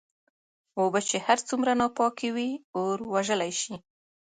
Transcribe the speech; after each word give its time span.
اوبه 0.79 0.99
چې 1.09 1.17
هرڅومره 1.27 1.71
ناپاکي 1.79 2.29
وي 2.35 2.51
اور 2.77 2.97
وژلی 3.13 3.51
شې. 3.61 3.75